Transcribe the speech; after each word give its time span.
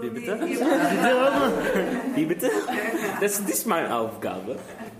Wie 0.00 0.10
bitte? 0.16 0.38
Wie 2.14 2.24
bitte? 2.24 2.50
Das 3.20 3.32
ist 3.32 3.46
nicht 3.46 3.66
meine 3.66 3.94
Aufgabe. 3.94 4.58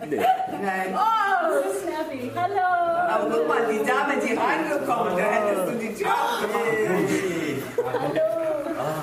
Nee. 0.08 0.16
Nein. 0.16 0.94
Oh, 0.94 1.72
Snappy, 1.82 2.30
hallo. 2.34 2.60
Aber 3.10 3.30
guck 3.30 3.48
mal, 3.48 3.66
die 3.70 3.78
Dame, 3.78 4.14
die 4.22 4.34
reingekommen, 4.34 5.16
da 5.16 5.22
hättest 5.22 5.68
du 5.68 5.78
die 5.78 5.94
Tür 5.94 6.08
Hallo. 7.76 8.20
Ah. 8.78 9.02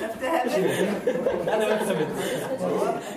Hallo. 0.00 0.66
Hallo. 1.46 1.66
Hallo. 1.86 2.47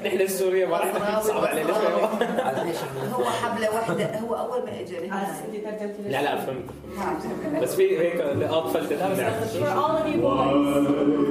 نحن 0.05 0.21
السورية 0.21 0.67
ما 0.67 0.77
راح 0.79 1.19
نصعب 1.19 1.45
علينا 1.45 1.73
هو 3.13 3.25
حبلة 3.25 3.75
واحدة 3.75 4.19
هو 4.19 4.35
أول 4.35 4.65
ما 4.65 4.81
إجا 4.81 5.01
لا 6.09 6.23
لا 6.23 6.37
فهمت 6.37 6.71
بس 7.63 7.75
في 7.75 7.99
هيك 7.99 8.21
اطفال 8.21 8.89
تتابع 8.89 9.31
For 9.57 9.69
all 9.69 9.97
of 9.97 10.07
you 10.07 10.21
boys. 10.21 11.27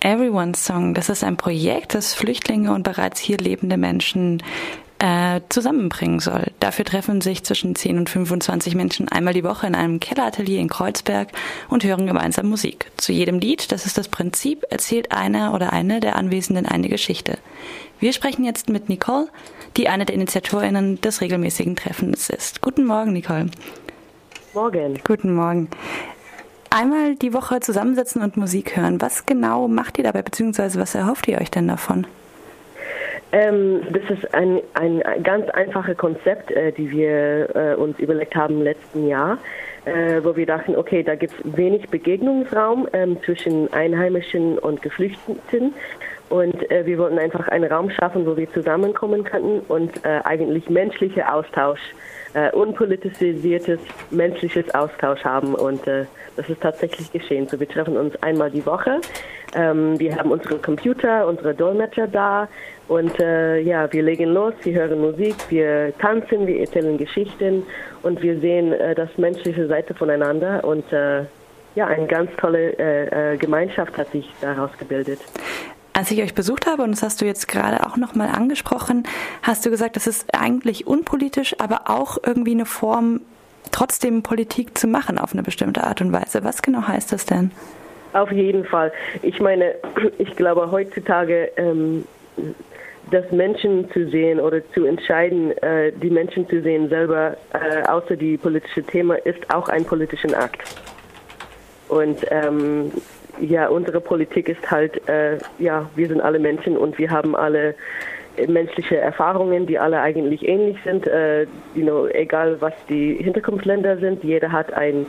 Everyone's 0.00 0.62
Song, 0.62 0.92
das 0.92 1.08
ist 1.08 1.24
ein 1.24 1.38
Projekt, 1.38 1.94
das 1.94 2.12
Flüchtlinge 2.12 2.72
und 2.72 2.82
bereits 2.82 3.20
hier 3.20 3.38
lebende 3.38 3.78
Menschen 3.78 4.42
äh, 4.99 5.41
zusammenbringen 5.49 6.19
soll. 6.19 6.51
Dafür 6.59 6.85
treffen 6.85 7.21
sich 7.21 7.43
zwischen 7.43 7.75
10 7.75 7.97
und 7.97 8.09
25 8.09 8.75
Menschen 8.75 9.07
einmal 9.07 9.33
die 9.33 9.43
Woche 9.43 9.65
in 9.65 9.75
einem 9.75 9.99
Kelleratelier 9.99 10.59
in 10.59 10.69
Kreuzberg 10.69 11.29
und 11.69 11.83
hören 11.83 12.05
gemeinsam 12.05 12.47
Musik. 12.47 12.91
Zu 12.97 13.11
jedem 13.11 13.39
Lied, 13.39 13.71
das 13.71 13.85
ist 13.85 13.97
das 13.97 14.09
Prinzip, 14.09 14.65
erzählt 14.69 15.11
einer 15.11 15.53
oder 15.53 15.73
eine 15.73 15.99
der 15.99 16.17
Anwesenden 16.17 16.65
eine 16.65 16.89
Geschichte. 16.89 17.37
Wir 17.99 18.13
sprechen 18.13 18.45
jetzt 18.45 18.69
mit 18.69 18.89
Nicole, 18.89 19.27
die 19.77 19.89
eine 19.89 20.05
der 20.05 20.15
Initiatorinnen 20.15 21.01
des 21.01 21.21
regelmäßigen 21.21 21.75
Treffens 21.75 22.29
ist. 22.29 22.61
Guten 22.61 22.85
Morgen, 22.85 23.13
Nicole. 23.13 23.47
Morgen. 24.53 24.99
Guten 25.05 25.33
Morgen. 25.33 25.69
Einmal 26.69 27.15
die 27.15 27.33
Woche 27.33 27.61
zusammensitzen 27.61 28.21
und 28.21 28.37
Musik 28.37 28.75
hören. 28.75 29.01
Was 29.01 29.25
genau 29.25 29.67
macht 29.67 29.97
ihr 29.97 30.03
dabei, 30.03 30.21
beziehungsweise 30.21 30.79
was 30.79 30.93
erhofft 30.93 31.27
ihr 31.27 31.39
euch 31.39 31.49
denn 31.49 31.67
davon? 31.67 32.05
Ähm, 33.31 33.81
das 33.91 34.17
ist 34.17 34.33
ein, 34.33 34.61
ein 34.73 35.03
ganz 35.23 35.49
einfaches 35.49 35.97
Konzept, 35.97 36.51
äh, 36.51 36.71
die 36.71 36.89
wir 36.89 37.55
äh, 37.55 37.75
uns 37.75 37.99
überlegt 37.99 38.35
haben 38.35 38.55
im 38.55 38.63
letzten 38.63 39.07
Jahr, 39.07 39.37
äh, 39.85 40.23
wo 40.23 40.35
wir 40.35 40.45
dachten, 40.45 40.75
okay, 40.75 41.03
da 41.03 41.15
gibt 41.15 41.33
es 41.33 41.57
wenig 41.57 41.89
Begegnungsraum 41.89 42.87
ähm, 42.93 43.17
zwischen 43.23 43.71
Einheimischen 43.71 44.57
und 44.57 44.81
Geflüchteten. 44.81 45.73
Und 46.29 46.71
äh, 46.71 46.85
wir 46.85 46.97
wollten 46.97 47.19
einfach 47.19 47.47
einen 47.47 47.71
Raum 47.71 47.89
schaffen, 47.91 48.25
wo 48.25 48.35
wir 48.35 48.51
zusammenkommen 48.51 49.23
könnten 49.23 49.59
und 49.67 50.05
äh, 50.05 50.21
eigentlich 50.23 50.69
menschlicher 50.69 51.33
Austausch, 51.33 51.79
äh, 51.79 52.18
unpolitisiertes 52.53 53.79
menschliches 54.11 54.73
Austausch 54.73 55.23
haben. 55.23 55.55
Und 55.55 55.87
äh, 55.87 56.05
das 56.35 56.49
ist 56.49 56.61
tatsächlich 56.61 57.11
geschehen. 57.11 57.47
So, 57.47 57.59
wir 57.59 57.67
treffen 57.67 57.97
uns 57.97 58.15
einmal 58.21 58.51
die 58.51 58.65
Woche. 58.65 59.01
Ähm, 59.55 59.99
wir 59.99 60.15
haben 60.15 60.31
unsere 60.31 60.57
Computer, 60.57 61.27
unsere 61.27 61.53
Dolmetscher 61.53 62.07
da. 62.07 62.47
Und 62.87 63.19
äh, 63.19 63.59
ja, 63.59 63.91
wir 63.91 64.03
legen 64.03 64.33
los, 64.33 64.53
wir 64.63 64.73
hören 64.73 64.99
Musik, 64.99 65.35
wir 65.49 65.93
tanzen, 65.99 66.47
wir 66.47 66.59
erzählen 66.59 66.97
Geschichten 66.97 67.63
und 68.01 68.21
wir 68.21 68.39
sehen 68.39 68.73
äh, 68.73 68.95
das 68.95 69.09
menschliche 69.17 69.67
Seite 69.67 69.93
voneinander. 69.93 70.63
Und 70.63 70.91
äh, 70.91 71.23
ja, 71.75 71.87
eine 71.87 72.07
ganz 72.07 72.31
tolle 72.37 72.77
äh, 72.79 73.33
äh, 73.33 73.37
Gemeinschaft 73.37 73.97
hat 73.97 74.11
sich 74.11 74.29
daraus 74.41 74.71
gebildet. 74.77 75.19
Als 75.99 76.09
ich 76.11 76.23
euch 76.23 76.33
besucht 76.33 76.65
habe, 76.65 76.83
und 76.83 76.91
das 76.91 77.03
hast 77.03 77.19
du 77.19 77.25
jetzt 77.25 77.49
gerade 77.49 77.85
auch 77.85 77.97
nochmal 77.97 78.29
angesprochen, 78.29 79.03
hast 79.43 79.65
du 79.65 79.69
gesagt, 79.69 79.97
das 79.97 80.07
ist 80.07 80.33
eigentlich 80.33 80.87
unpolitisch, 80.87 81.57
aber 81.59 81.89
auch 81.89 82.17
irgendwie 82.25 82.51
eine 82.51 82.65
Form, 82.65 83.19
trotzdem 83.73 84.23
Politik 84.23 84.77
zu 84.77 84.87
machen 84.87 85.17
auf 85.17 85.33
eine 85.33 85.43
bestimmte 85.43 85.83
Art 85.83 85.99
und 85.99 86.13
Weise. 86.13 86.45
Was 86.45 86.61
genau 86.61 86.87
heißt 86.87 87.11
das 87.11 87.25
denn? 87.25 87.51
Auf 88.13 88.31
jeden 88.31 88.63
Fall. 88.63 88.93
Ich 89.23 89.41
meine, 89.41 89.75
ich 90.19 90.37
glaube 90.37 90.71
heutzutage, 90.71 91.51
ähm, 91.57 92.05
das 93.11 93.29
Menschen 93.33 93.91
zu 93.91 94.09
sehen 94.09 94.39
oder 94.39 94.61
zu 94.71 94.85
entscheiden, 94.85 95.51
äh, 95.57 95.91
die 95.91 96.11
Menschen 96.11 96.47
zu 96.47 96.61
sehen 96.61 96.87
selber, 96.87 97.35
äh, 97.51 97.85
außer 97.89 98.15
die 98.15 98.37
politische 98.37 98.83
Thema, 98.83 99.15
ist 99.15 99.53
auch 99.53 99.67
ein 99.67 99.83
politischer 99.83 100.39
Akt. 100.39 100.61
Und 101.89 102.25
ähm, 102.31 102.93
ja, 103.39 103.67
unsere 103.67 104.01
Politik 104.01 104.49
ist 104.49 104.69
halt, 104.69 105.07
äh, 105.07 105.37
ja, 105.57 105.89
wir 105.95 106.07
sind 106.07 106.21
alle 106.21 106.39
Menschen 106.39 106.77
und 106.77 106.97
wir 106.97 107.09
haben 107.09 107.35
alle 107.35 107.75
menschliche 108.47 108.97
Erfahrungen, 108.97 109.65
die 109.65 109.77
alle 109.77 109.99
eigentlich 109.99 110.47
ähnlich 110.47 110.77
sind. 110.83 111.07
Äh, 111.07 111.43
you 111.75 111.83
know, 111.83 112.07
egal 112.07 112.57
was 112.59 112.73
die 112.87 113.15
Hinterkunftsländer 113.15 113.97
sind, 113.97 114.23
jeder 114.23 114.51
hat 114.51 114.73
ein, 114.73 115.05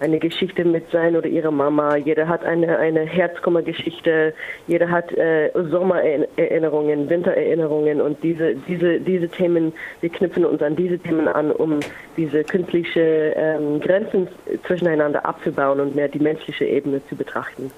eine 0.00 0.18
Geschichte 0.18 0.64
mit 0.64 0.90
sein 0.90 1.16
oder 1.16 1.26
ihrer 1.26 1.50
Mama, 1.50 1.96
jeder 1.96 2.28
hat 2.28 2.44
eine, 2.44 2.78
eine 2.78 3.00
Herzkummergeschichte, 3.00 4.34
jeder 4.66 4.90
hat 4.90 5.12
äh, 5.12 5.50
Sommererinnerungen, 5.54 7.08
Wintererinnerungen. 7.08 8.00
Und 8.00 8.22
diese, 8.22 8.54
diese, 8.68 9.00
diese 9.00 9.28
Themen, 9.28 9.72
wir 10.00 10.10
knüpfen 10.10 10.44
uns 10.44 10.62
an 10.62 10.76
diese 10.76 10.98
Themen 10.98 11.28
an, 11.28 11.50
um 11.52 11.80
diese 12.16 12.44
künstliche 12.44 13.34
ähm, 13.36 13.80
Grenzen 13.80 14.28
zwischeneinander 14.66 15.24
abzubauen 15.24 15.80
und 15.80 15.94
mehr 15.94 16.08
die 16.08 16.20
menschliche 16.20 16.64
Ebene 16.64 17.00
zu 17.08 17.16
betrachten. 17.16 17.70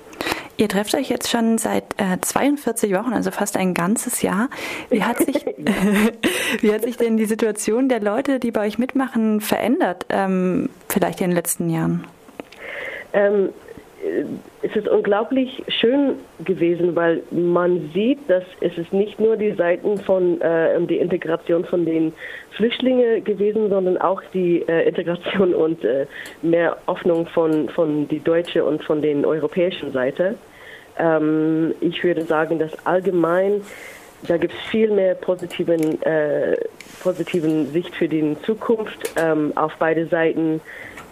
Ihr 0.56 0.69
trefft 0.69 0.94
euch 0.94 1.09
jetzt 1.09 1.31
schon 1.31 1.59
seit 1.59 1.84
äh, 1.97 2.20
42 2.20 2.92
Wochen, 2.94 3.12
also 3.12 3.31
fast 3.31 3.56
ein 3.56 3.75
ganzes 3.75 4.22
Jahr. 4.22 4.48
Wie 4.88 5.03
hat, 5.03 5.19
sich, 5.19 5.44
wie 6.60 6.72
hat 6.72 6.82
sich 6.82 6.97
denn 6.97 7.16
die 7.16 7.25
Situation 7.25 7.88
der 7.88 8.00
Leute, 8.00 8.38
die 8.38 8.53
bei 8.53 8.66
euch 8.66 8.78
mitmachen, 8.78 9.41
verändert, 9.41 10.06
ähm, 10.10 10.70
vielleicht 10.88 11.20
in 11.20 11.31
den 11.31 11.37
letzten 11.37 11.70
Jahren? 11.70 12.06
Ähm, 13.12 13.50
es 14.62 14.76
ist 14.76 14.88
unglaublich 14.88 15.62
schön 15.69 16.16
gewesen, 16.44 16.94
weil 16.94 17.22
man 17.31 17.91
sieht, 17.94 18.19
dass 18.28 18.44
es 18.60 18.76
ist 18.76 18.92
nicht 18.92 19.19
nur 19.19 19.37
die 19.37 19.53
Seiten 19.53 19.98
von 19.98 20.41
äh, 20.41 20.81
die 20.87 20.98
Integration 20.98 21.65
von 21.65 21.84
den 21.84 22.12
Flüchtlingen 22.53 23.25
gewesen, 23.25 23.69
sondern 23.69 23.98
auch 23.98 24.22
die 24.32 24.62
äh, 24.69 24.88
Integration 24.88 25.54
und 25.65 25.84
äh, 25.84 26.06
mehr 26.42 26.76
Hoffnung 26.87 27.26
von 27.28 27.69
von 27.70 28.09
die 28.09 28.20
deutsche 28.20 28.65
und 28.65 28.82
von 28.84 29.03
den 29.03 29.25
europäischen 29.25 29.92
Seite. 29.92 30.36
Ähm, 30.98 31.75
ich 31.81 32.03
würde 32.04 32.22
sagen, 32.22 32.59
dass 32.59 32.86
allgemein 32.86 33.62
da 34.27 34.37
gibt 34.37 34.55
es 34.55 34.61
viel 34.71 34.91
mehr 34.91 35.15
positiven 35.15 36.01
äh, 36.03 36.57
positiven 37.03 37.71
Sicht 37.73 37.95
für 37.95 38.09
die 38.09 38.37
Zukunft 38.45 39.15
ähm, 39.17 39.53
auf 39.57 39.73
beide 39.79 40.07
Seiten. 40.07 40.61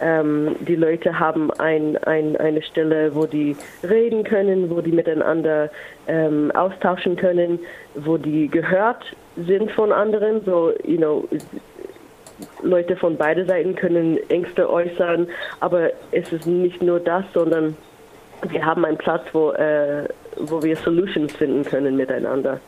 Ähm, 0.00 0.56
die 0.60 0.74
Leute 0.74 1.18
haben 1.18 1.50
ein, 1.52 1.96
ein, 1.98 2.36
eine 2.36 2.62
Stelle, 2.62 3.14
wo 3.14 3.26
die 3.26 3.56
reden 3.88 4.24
können, 4.24 4.70
wo 4.70 4.80
die 4.80 4.90
miteinander 4.90 5.70
ähm, 6.08 6.50
austauschen 6.52 7.16
können, 7.16 7.60
wo 7.94 8.16
die 8.16 8.48
gehört 8.48 9.04
sind 9.36 9.70
von 9.72 9.92
anderen. 9.92 10.44
So, 10.44 10.72
you 10.84 10.96
know, 10.96 11.28
Leute 12.62 12.96
von 12.96 13.16
beiden 13.16 13.46
Seiten 13.46 13.76
können 13.76 14.18
Ängste 14.28 14.68
äußern, 14.68 15.28
aber 15.60 15.90
es 16.10 16.32
ist 16.32 16.46
nicht 16.46 16.82
nur 16.82 16.98
das, 16.98 17.24
sondern 17.32 17.76
wir 18.48 18.64
haben 18.64 18.84
einen 18.84 18.98
Platz, 18.98 19.22
wo, 19.32 19.52
äh, 19.52 20.08
wo 20.36 20.62
wir 20.62 20.76
Solutions 20.76 21.32
finden 21.34 21.64
können 21.64 21.96
miteinander. 21.96 22.58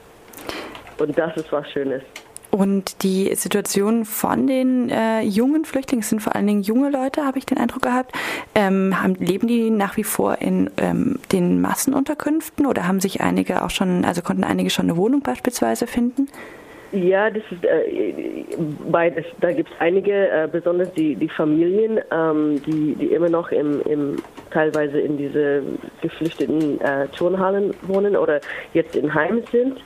Und 0.98 1.16
das 1.16 1.36
ist 1.36 1.50
was 1.52 1.70
Schönes. 1.70 2.02
Und 2.50 3.02
die 3.02 3.34
Situation 3.34 4.04
von 4.04 4.46
den 4.46 4.88
äh, 4.88 5.22
jungen 5.22 5.64
Flüchtlingen, 5.64 6.02
es 6.02 6.10
sind 6.10 6.20
vor 6.20 6.36
allen 6.36 6.46
Dingen 6.46 6.62
junge 6.62 6.88
Leute, 6.88 7.24
habe 7.24 7.36
ich 7.36 7.46
den 7.46 7.58
Eindruck 7.58 7.82
gehabt, 7.82 8.12
ähm, 8.54 9.02
haben, 9.02 9.16
leben 9.16 9.48
die 9.48 9.70
nach 9.70 9.96
wie 9.96 10.04
vor 10.04 10.40
in 10.40 10.70
ähm, 10.76 11.18
den 11.32 11.60
Massenunterkünften 11.60 12.66
oder 12.66 12.86
haben 12.86 13.00
sich 13.00 13.20
einige 13.20 13.64
auch 13.64 13.70
schon, 13.70 14.04
also 14.04 14.22
konnten 14.22 14.44
einige 14.44 14.70
schon 14.70 14.84
eine 14.84 14.96
Wohnung 14.96 15.20
beispielsweise 15.20 15.88
finden? 15.88 16.28
Ja, 16.94 17.28
das 17.28 17.42
ist 17.50 17.64
äh, 17.64 18.14
beides. 18.88 19.24
Da 19.40 19.50
gibt 19.50 19.68
es 19.70 19.80
einige, 19.80 20.12
äh, 20.12 20.48
besonders 20.50 20.92
die, 20.92 21.16
die 21.16 21.28
Familien, 21.28 21.98
ähm, 22.12 22.62
die, 22.62 22.94
die 22.94 23.06
immer 23.06 23.28
noch 23.28 23.50
im, 23.50 23.82
im 23.82 24.16
teilweise 24.52 25.00
in 25.00 25.16
diese 25.16 25.64
geflüchteten 26.02 26.80
äh, 26.80 27.08
Turnhallen 27.08 27.74
wohnen 27.82 28.16
oder 28.16 28.40
jetzt 28.74 28.94
in 28.94 29.12
Heim 29.12 29.42
sind. 29.50 29.80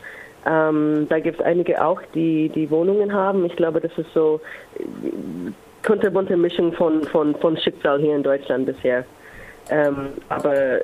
Ähm, 0.48 1.06
da 1.08 1.18
gibt 1.20 1.40
es 1.40 1.44
einige 1.44 1.84
auch, 1.84 2.00
die 2.14 2.48
die 2.48 2.70
Wohnungen 2.70 3.12
haben. 3.12 3.44
Ich 3.44 3.56
glaube, 3.56 3.80
das 3.80 3.92
ist 3.98 4.12
so 4.14 4.40
kunterbunte 5.82 6.36
Mischung 6.36 6.72
von, 6.72 7.02
von, 7.04 7.34
von 7.36 7.56
Schicksal 7.56 8.00
hier 8.00 8.16
in 8.16 8.22
Deutschland 8.22 8.66
bisher. 8.66 9.04
Ähm, 9.70 10.08
aber 10.28 10.80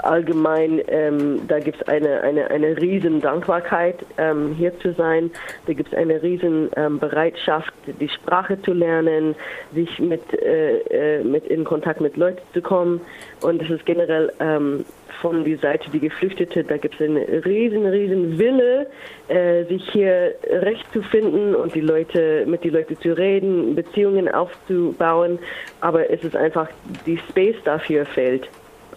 allgemein, 0.00 0.80
ähm, 0.88 1.46
da 1.48 1.58
gibt 1.58 1.80
es 1.80 1.88
eine, 1.88 2.20
eine, 2.22 2.50
eine 2.50 2.76
riesen 2.76 3.20
Dankbarkeit, 3.20 3.96
ähm, 4.16 4.54
hier 4.56 4.78
zu 4.80 4.92
sein. 4.94 5.30
Da 5.66 5.72
gibt 5.72 5.92
es 5.92 5.98
eine 5.98 6.22
riesen 6.22 6.70
ähm, 6.76 6.98
Bereitschaft, 6.98 7.72
die 7.86 8.08
Sprache 8.08 8.60
zu 8.62 8.72
lernen, 8.72 9.34
sich 9.74 9.98
mit, 9.98 10.22
äh, 10.32 10.78
äh, 11.18 11.24
mit 11.24 11.46
in 11.46 11.64
Kontakt 11.64 12.00
mit 12.00 12.16
Leuten 12.16 12.42
zu 12.52 12.62
kommen. 12.62 13.00
Und 13.42 13.62
es 13.62 13.70
ist 13.70 13.86
generell 13.86 14.32
ähm, 14.40 14.84
von 15.20 15.44
der 15.44 15.58
Seite 15.58 15.90
die 15.90 16.00
Geflüchtete, 16.00 16.64
da 16.64 16.76
gibt 16.76 16.94
es 16.94 17.00
einen 17.00 17.16
riesen, 17.16 17.86
riesen 17.86 18.38
Wille, 18.38 18.86
äh, 19.28 19.64
sich 19.64 19.88
hier 19.90 20.34
recht 20.48 20.90
zu 20.92 21.02
finden 21.02 21.54
und 21.54 21.74
die 21.74 21.80
Leute, 21.80 22.44
mit 22.46 22.64
den 22.64 22.72
Leuten 22.72 22.96
zu 22.98 23.16
reden, 23.16 23.74
Beziehungen 23.74 24.28
aufzubauen. 24.28 25.38
Aber 25.80 26.10
es 26.10 26.22
ist 26.24 26.36
einfach, 26.36 26.68
die 27.06 27.18
Space 27.28 27.56
dafür 27.64 28.06
fehlt. 28.06 28.48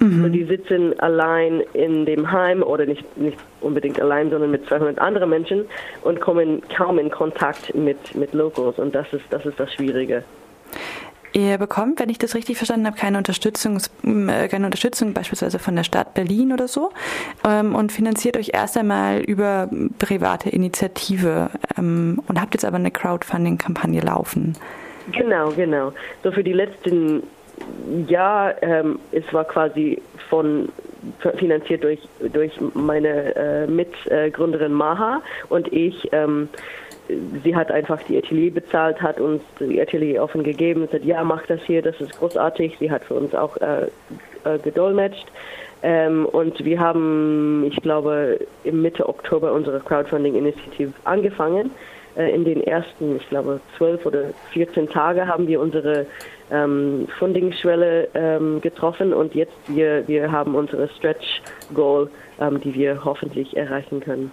Mhm. 0.02 0.24
So, 0.24 0.30
die 0.30 0.44
sitzen 0.46 1.00
allein 1.00 1.62
in 1.74 2.06
dem 2.06 2.32
Heim 2.32 2.64
oder 2.64 2.86
nicht, 2.86 3.18
nicht 3.18 3.38
unbedingt 3.62 4.02
allein, 4.02 4.32
sondern 4.32 4.50
mit 4.50 4.66
200 4.66 4.98
anderen 4.98 5.30
Menschen 5.30 5.66
und 6.02 6.20
kommen 6.20 6.64
kaum 6.76 6.98
in 6.98 7.12
Kontakt 7.12 7.76
mit, 7.76 8.16
mit 8.16 8.34
Locals. 8.34 8.80
Und 8.80 8.96
das 8.96 9.14
ist, 9.14 9.26
das 9.30 9.46
ist 9.46 9.60
das 9.60 9.72
Schwierige. 9.74 10.24
Ihr 11.34 11.58
bekommt, 11.58 12.00
wenn 12.00 12.10
ich 12.10 12.18
das 12.18 12.36
richtig 12.36 12.58
verstanden 12.58 12.88
habe, 12.88 12.98
keine 12.98 13.18
Unterstützung, 13.18 13.78
äh, 14.04 14.48
keine 14.50 14.66
Unterstützung 14.66 15.14
beispielsweise 15.14 15.60
von 15.60 15.76
der 15.76 15.84
Stadt 15.84 16.14
Berlin 16.14 16.52
oder 16.52 16.68
so 16.68 16.92
ähm, 17.48 17.76
und 17.76 17.92
finanziert 17.92 18.36
euch 18.36 18.52
erst 18.54 18.78
einmal 18.78 19.20
über 19.20 19.70
private 20.00 20.50
Initiative 20.50 21.52
ähm, 21.78 22.22
und 22.28 22.42
habt 22.42 22.56
jetzt 22.56 22.66
aber 22.66 22.78
eine 22.78 22.92
Crowdfunding-Kampagne 22.92 24.02
laufen. 24.02 24.58
Genau, 25.14 25.52
genau. 25.52 25.94
So 26.24 26.32
für 26.32 26.44
die 26.44 26.54
letzten 26.54 27.24
Jahr, 28.08 28.62
ähm, 28.62 29.00
es 29.12 29.24
war 29.34 29.46
quasi 29.46 30.02
von 30.30 30.70
finanziert 31.38 31.84
durch 31.84 32.00
durch 32.32 32.54
meine 32.74 33.36
äh, 33.36 33.68
Mitgründerin 33.68 34.74
Maha 34.74 35.22
und 35.50 35.72
ich. 35.74 36.08
Ähm, 36.12 36.50
sie 37.44 37.56
hat 37.56 37.72
einfach 37.72 38.02
die 38.04 38.18
Atelier 38.18 38.54
bezahlt, 38.54 39.02
hat 39.02 39.20
uns 39.20 39.42
die 39.60 39.82
Atelier 39.82 40.24
offen 40.24 40.44
gegeben, 40.44 40.84
und 40.84 40.92
sagt, 40.92 41.04
ja, 41.06 41.24
mach 41.24 41.46
das 41.48 41.62
hier, 41.64 41.82
das 41.82 42.00
ist 42.00 42.18
großartig. 42.18 42.78
Sie 42.80 42.92
hat 42.92 43.04
für 43.04 43.16
uns 43.16 43.34
auch 43.36 43.58
äh, 43.58 43.88
äh, 44.44 44.60
gedolmetscht. 44.60 45.28
Ähm, 45.84 46.26
und 46.28 46.64
wir 46.64 46.80
haben, 46.80 47.66
ich 47.68 47.82
glaube, 47.82 48.40
im 48.64 48.82
Mitte 48.82 49.10
Oktober 49.10 49.52
unsere 49.52 49.80
Crowdfunding-Initiative 49.80 50.94
angefangen. 51.04 51.72
Äh, 52.16 52.34
in 52.36 52.44
den 52.44 52.62
ersten, 52.62 53.16
ich 53.16 53.30
glaube, 53.30 53.62
zwölf 53.78 54.06
oder 54.06 54.26
14 54.52 54.90
Tage 54.90 55.28
haben 55.28 55.48
wir 55.48 55.62
unsere 55.62 56.06
ähm, 56.52 57.08
Funding-Schwelle 57.18 58.10
ähm, 58.14 58.60
getroffen 58.62 59.14
und 59.14 59.34
jetzt 59.34 59.54
wir, 59.68 60.08
wir 60.08 60.32
haben 60.32 60.56
unsere 60.56 60.90
Stretch-Goal, 60.90 62.10
ähm, 62.40 62.60
die 62.60 62.74
wir 62.74 63.06
hoffentlich 63.06 63.56
erreichen 63.56 64.02
können. 64.02 64.30